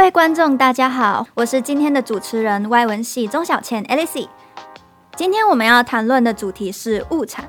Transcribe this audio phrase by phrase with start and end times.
[0.00, 4.26] 各位观众，大家好，我是今天的主持人外文系钟小倩 Alice。
[5.14, 7.44] 今天我们要谈论的主题是物产。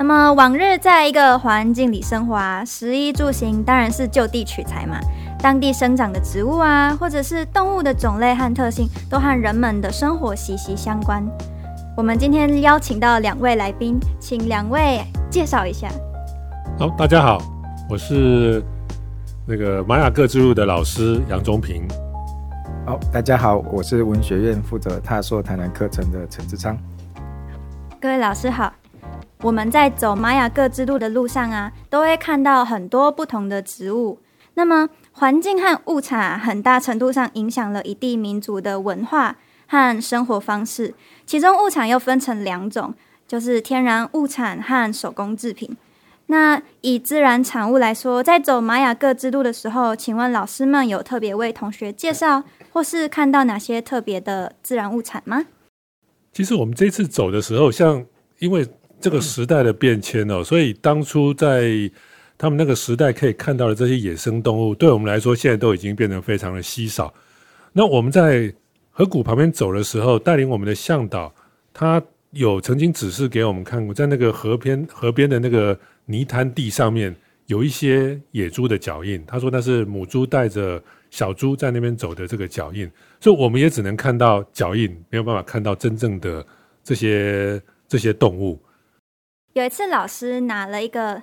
[0.00, 4.98] 那么往日在一个环境里生活啊，食衣住行当然是就地取材嘛。
[5.38, 11.24] 当地生长的植物啊，或者是动物的种类和特性，都和人们的生活息息相关。
[11.96, 15.00] 我们今天邀请到两位来宾，请两位
[15.30, 15.86] 介绍一下。
[16.76, 17.38] 好，大家好，
[17.88, 18.60] 我是
[19.46, 21.86] 那个玛雅各之路的老师杨忠平。
[22.84, 26.76] 好，大家好，我是文学院负责踏溯台南课程的陈志昌。
[28.00, 28.72] 各位老师好，
[29.40, 34.18] 我们在走玛雅各之路的路上啊，都会看到很多不同的植物。
[34.54, 39.36] 那么环境和物产很大程度上影响了一地民族的文化
[39.68, 40.92] 和生活方式。
[41.24, 42.92] 其中物产又分成两种，
[43.28, 45.76] 就是天然物产和手工制品。
[46.26, 55.46] 那以自然产物来说，在走玛雅各之路的时候，请问老师们有特别为同学介绍，或是看到哪些特别的自然物产吗？
[56.32, 58.04] 其实我们这次走的时候，像
[58.38, 58.66] 因为
[59.00, 61.68] 这个时代的变迁哦，所以当初在
[62.38, 67.12] 他们那个时代可以看到的这些野生动物，对我们来说现在都已经变得非常的稀少。
[67.72, 68.52] 那我们在
[68.90, 71.32] 河谷旁边走的时候，带领我们的向导，
[71.74, 77.14] 他有曾经指示给我们看过，在那个河边河边的那个泥滩地上面
[77.46, 79.22] 有一些野猪的脚印。
[79.26, 80.82] 他说那是母猪带着
[81.12, 82.90] 小猪在那边走的这个脚印，
[83.20, 86.44] 所以我们也只能看到脚印，没有办法看到真正的
[86.82, 88.58] 这些这些动物。
[89.52, 91.22] 有一次老师拿了一个。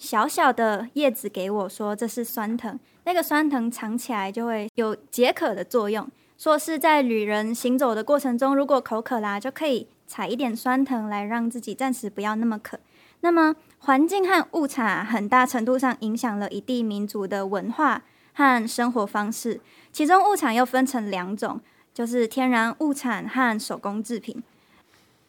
[0.00, 6.10] 小小的叶子给我说这是酸藤，那个酸藤尝起来就会有解渴的作用。
[6.38, 12.80] 说是在旅人行走的过程中，如果口渴啦，就可以采一点酸藤来让自己暂时不要那么渴。
[13.20, 18.02] 那么环境和物产很大程度上影响了一地民族的文化
[18.40, 19.60] 和生活方式。
[19.92, 21.60] 其中物产又分成两种，
[21.92, 24.42] 就是天然物产和手工制品。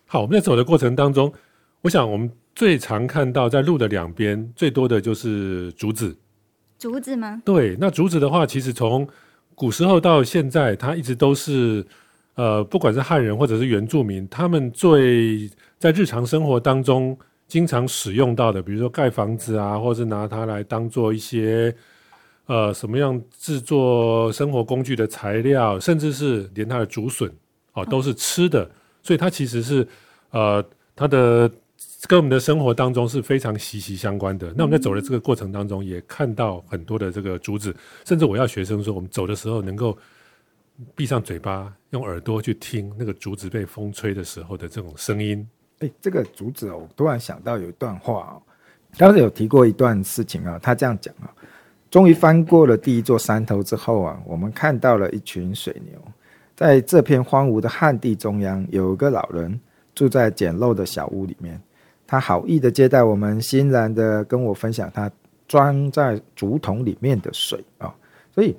[0.06, 1.34] 好，我们在走的过程当中，
[1.82, 2.32] 我想我们。
[2.54, 6.14] 最常看到在路的两边最多的就是竹子，
[6.78, 7.42] 竹子吗？
[7.46, 9.08] 对，那竹子的话，其实从
[9.56, 11.84] 古时候到现在，它一直都是
[12.36, 17.18] 呃，不管是汉人或者是原住民，他们最在日常生活当中
[17.48, 21.74] 经常使用到的，比如说盖房子啊，或者是拿它来当做一些
[22.52, 27.32] 呃什么样制作生活工具的材料，甚至是连它的竹笋
[27.74, 28.70] 哦都是吃的，
[29.02, 29.88] 所以它其实是
[30.32, 30.64] 呃
[30.96, 31.50] 它的。
[32.08, 34.52] 跟我们的生活当中是非常息息相关的。
[34.58, 37.76] 那我们在走的这个过程当中，也看到很多的这个竹子，
[38.06, 39.96] 甚至我要学生说，我们走的时候能够
[40.96, 45.48] 闭上嘴巴，用耳朵去听那个竹子被风吹的时候的这种声音。
[45.80, 48.42] 哎，这个竹子哦，我突然想到有一段话哦，
[48.98, 51.31] 当时有提过一段事情啊，他这样讲啊：，
[51.92, 56.02] 终于翻过了第一座山头之后啊，我们看到了一群水牛，
[56.56, 59.60] 在这片荒芜的旱地中央，有一个老人
[59.94, 61.62] 住在简陋的小屋里面。
[62.08, 65.10] 他好意的接待我们，欣然的跟我分享他
[65.48, 67.94] 装在竹筒里面的水啊，
[68.34, 68.56] 所以，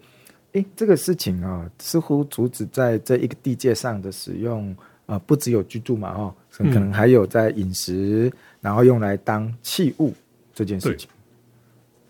[0.52, 4.74] 诶，这个事情啊，似乎竹子在这一个地界上的使用
[5.06, 10.12] 啊，不只有居住嘛，哦，可能还有在饮食，然后用来当器物
[10.54, 11.08] 这件事情。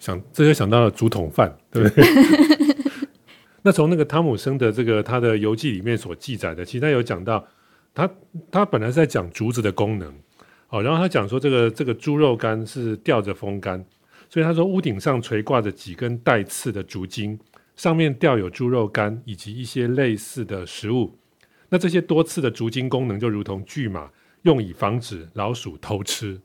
[0.03, 2.05] 想这就想到了竹筒饭，对不对？
[3.63, 7.47] 那从那个汤姆生的这个他的游记里面所记载的，其实他有讲到，
[7.95, 8.11] 他
[8.51, 10.13] 他本来是在讲竹子的功能。
[10.71, 13.85] 哦，然后他讲说，这个这个猪肉干是吊着风干，
[14.29, 17.39] 所以他说屋顶上垂挂着几根带刺的竹筋，
[17.77, 21.17] 上面吊有猪肉干以及一些类似的食物。
[21.69, 24.11] 那这些多刺的竹筋功能就如同巨马，
[24.43, 26.41] 用以防止老鼠偷吃。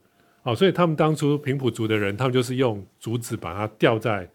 [0.50, 4.28] 哦，所以他们当初平埔族的人，他们就是用竹子把它吊在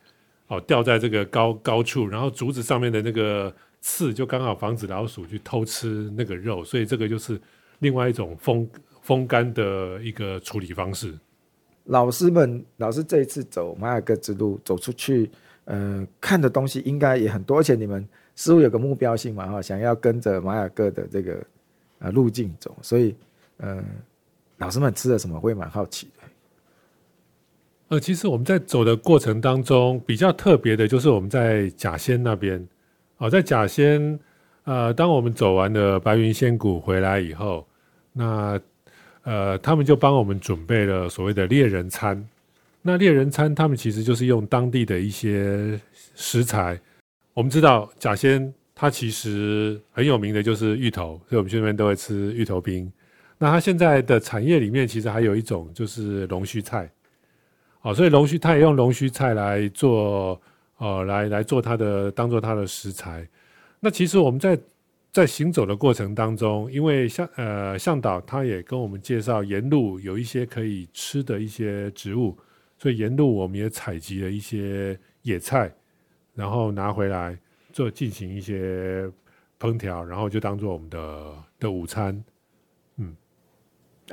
[0.48, 7.40] 哦吊在这个高高处，然后竹子上面的那个刺就刚好防止老鼠去偷吃那个肉，所以这个就是
[7.80, 8.70] 另外一种风。
[9.06, 11.14] 风干的一个处理方式。
[11.88, 15.30] 老师们，老师这一次走马尔各之路走出去，
[15.66, 21.46] 呃，看的东西应该也很多，而且你们似乎有个目标性嘛，哈，想要跟着马尔各的这个
[22.00, 23.14] 呃路径走，所以，
[23.58, 23.84] 呃，
[24.64, 26.24] 老师们吃了什么会蛮好奇的。
[27.90, 32.66] 呃，其实我们在走的过程当中，比较特别的就是我们在甲仙那边，
[33.18, 34.18] 哦，在甲仙，
[34.64, 37.68] 呃，当我们走完了白云仙谷回来以后，
[38.14, 38.58] 那
[39.24, 42.26] 呃，他们就帮我们准备了所谓的猎人餐。
[42.82, 45.78] 那猎人餐，他们其实就是用当地的一些
[46.16, 46.80] 食材。
[47.34, 52.92] 我们知道甲仙它其实很有名的就是芋头，所以我们去那边都会吃芋头冰。
[53.44, 56.90] 那它现在的产业里面，其实还有一种就是龙须菜。
[57.82, 60.42] 哦，所以龙须它也用龙须菜来做
[60.78, 63.28] 呃，来来做它的当做它的食材。
[63.82, 64.58] 那其实我们在
[65.12, 72.38] 在行走的过程当中，因为向呃向导他也跟我们介绍沿路有一些可以吃的一些植物，
[72.78, 75.70] 所以沿路我们也采集了一些野菜，
[76.34, 77.38] 然后拿回来
[77.74, 79.06] 做进行一些
[79.60, 82.24] 烹调，然后就当做我们的的午餐。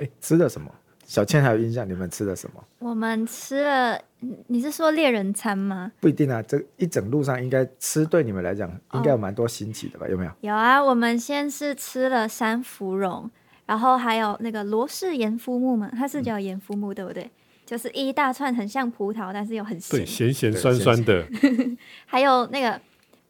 [0.00, 0.70] 哎，吃的什么？
[1.04, 1.88] 小倩还有印象？
[1.88, 2.64] 你们吃的什么？
[2.78, 4.00] 我们吃了，
[4.46, 5.90] 你是说猎人餐吗？
[6.00, 10.06] 不一定啊，这一整路上应该吃对你们来讲应该有蛮多新奇的吧？
[10.08, 10.32] 有没有？
[10.42, 13.28] 有啊，我们先是吃了山芙蓉，
[13.66, 17.28] 然后还有那个罗氏盐夫木嘛，它是叫盐夫木对不对？
[17.66, 20.32] 就是一大串很像葡萄，但是又很对，咸。
[20.32, 21.24] 咸咸酸酸的。
[22.06, 22.80] 还有那个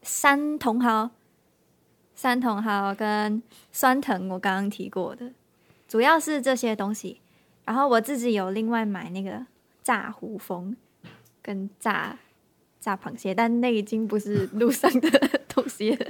[0.03, 1.11] 山茼蒿，
[2.15, 5.31] 山茼蒿跟酸藤，我刚刚提过的，
[5.91, 7.21] 主要是这些东西。
[7.65, 9.45] 然后我自己有另外买那个
[9.83, 10.77] 炸胡蜂
[11.43, 12.17] 跟炸
[12.79, 15.11] 炸螃蟹，但那已经不是路上的
[15.49, 16.07] 东西了。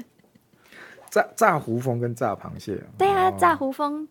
[1.11, 2.79] 炸炸胡蜂跟炸螃蟹。
[2.99, 4.07] 对啊，哦炸胡蜂，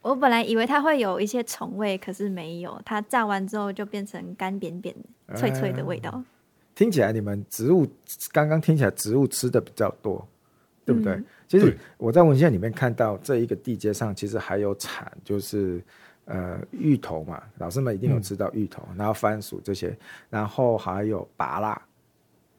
[0.00, 4.94] 我本来以为它会有一些虫味，可是没有，它炸完之后就变成干扁扁、
[5.36, 6.24] 脆脆的味道。
[6.74, 7.86] 听起来你们植物
[8.32, 10.26] 刚刚听起来植物吃的比较多，
[10.90, 11.12] 对不对？
[11.14, 15.82] 嗯其实我在文献里面看到这一个地阶上，其实还有产，就是
[16.26, 19.92] 呃芋头嘛，老师们一定有吃到芋头，然后番薯这些，
[20.28, 21.82] 然后还有芭乐，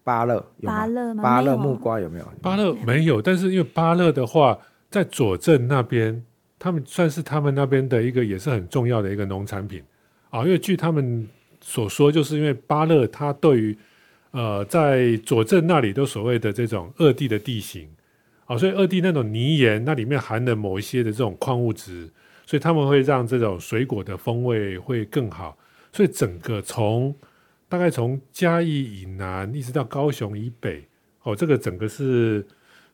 [0.03, 0.75] 芭乐有吗？
[0.75, 1.23] 芭乐吗？
[1.23, 2.25] 芭乐木瓜有没有？
[2.41, 6.21] 芭乐没有，但是因为芭乐的话，在左镇那边，
[6.59, 9.81] 他们算是他们那边的一个也是很重要的一个农产品
[10.31, 10.43] 啊。
[10.43, 11.25] 因为据他们
[11.61, 13.77] 所说，就是因为芭乐它对于
[14.31, 17.87] 呃在左镇那里都所谓的这种二地的地形
[18.51, 22.09] 哦，所以二地那种泥岩，那里面含的某一些的这种矿物质，
[22.45, 25.57] 所以他们会让这种水果的风味会更好。
[25.93, 27.15] 所以整个从
[27.69, 30.83] 大概从嘉义以南一直到高雄以北，
[31.23, 32.45] 哦，这个整个是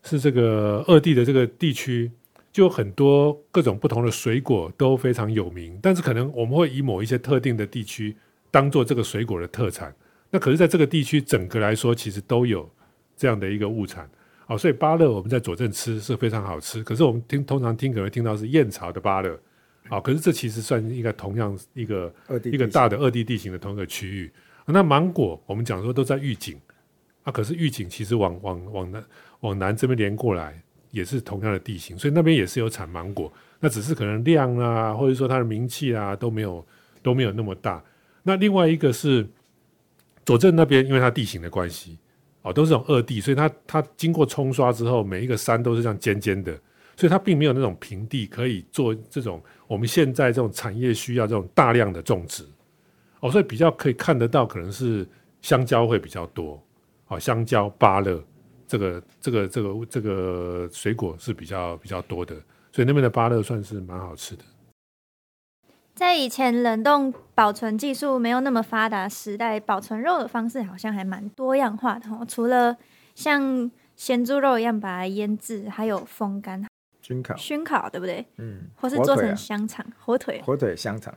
[0.03, 2.11] 是这个二地的这个地区，
[2.53, 8.15] 就很多各种不同的水果都非常有名，但是可能我们会以某一些特定的地区
[8.51, 9.91] 当做这个水果的特产。
[10.29, 12.69] 那可是在这个地区整个来说，其实都有
[13.15, 14.07] 这样的一个物产。
[14.47, 19.37] 哦，所以芭乐我们在佐镇吃是非常好吃，可是我们听通常听可能会听到是燕巢的芭乐，
[19.89, 22.13] 啊、可是这其实算一个同样一个
[22.45, 24.31] 一个大的二地地形的同一个区域。
[24.65, 26.59] 那芒果我们讲说都在玉井，
[27.23, 29.03] 啊，可是玉井其实往往往南
[29.41, 30.61] 往南这边连过来
[30.91, 36.65] 也是同样的地形，所以那边也是有产芒果，那只是可能量啊，或者说它的名气啊都没有
[37.03, 37.83] 都没有那么大。
[38.23, 39.27] 那另外一个是
[40.25, 41.97] 佐镇那边，因为它地形的关系，
[42.47, 46.53] 哦，都是这种二地，所以它它经过冲刷之后，每一个山都是这样尖尖的，
[46.95, 52.45] 所以它并没有那种平地可以做这种我们现在这种产业需要这种大量的种植。
[53.19, 55.05] 哦，所以比较可以看得到，可能是
[55.41, 56.63] 香蕉会比较多，
[57.07, 58.23] 哦，香蕉、芭乐
[58.65, 62.35] 这个这个这个这个水果是比较比较多的，
[62.71, 64.43] 所以那边的芭乐算是蛮好吃的。
[65.97, 72.23] 在以前冷冻保存技术没有那么发达时代，保存肉的方式好像还蛮多样化的哦。
[72.27, 72.77] 除了
[73.15, 76.63] 像咸猪肉一样把它腌制，还有风干、
[77.01, 78.23] 熏烤，熏烤，对不对？
[78.37, 80.39] 嗯，或是做成香肠、火腿。
[80.45, 81.11] 火腿香肠，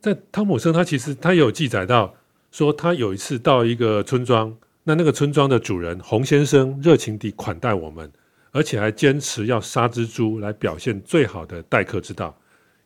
[0.00, 2.14] 在汤姆森，他其实他有记载到
[2.50, 8.10] 说，他有一次到一个村庄，那那个村庄的主人洪先生热情地款待我们，
[8.52, 12.34] 而且还坚持要杀只猪来表现最好的待客之道。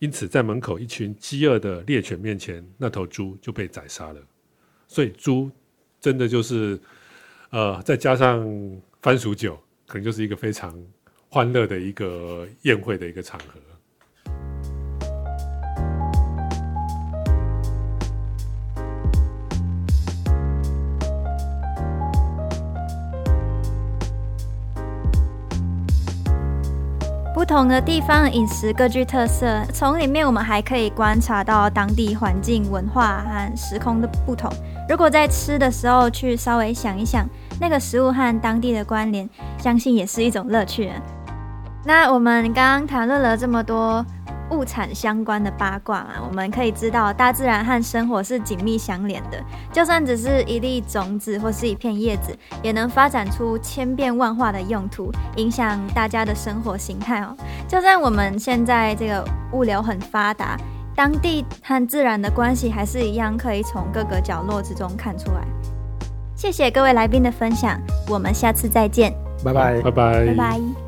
[0.03, 4.21] 因此，在门口一群饥饿的猎犬面前，那头猪就被宰杀了。
[4.89, 5.49] 所以，猪
[6.01, 6.77] 真的就是，
[7.51, 8.45] 呃，再加上
[9.01, 9.57] 番薯酒，
[9.87, 10.77] 可能就是一个非常
[11.29, 13.61] 欢乐的一个宴会的一个场合。
[27.43, 34.49] 不同的地方饮食各具特色，从里面我们还可以观察到当地环境、文化和时空的不同。
[34.89, 37.27] 如果在吃的时候去稍微想一想
[37.61, 40.93] 那个食物和当地的关联，相信也是一种乐趣。
[41.85, 44.07] 那我们刚刚谈论了这么多
[44.53, 49.43] 物产相关的八卦嘛，我们可以知道大自然和生活是紧密相连的。
[49.73, 57.35] 就算只是一粒种子或是一片叶子，也能发展出千变万化的用途，影响大家的生活形态哦。
[57.67, 60.57] 就算我们现在这个物流很发达，
[60.95, 65.41] 当地和自然的关系还是一样，可以从各个角落之中看出来。
[66.37, 69.13] 谢谢各位来宾的分享，我们下次再见，
[69.45, 70.82] 拜拜拜拜，拜拜。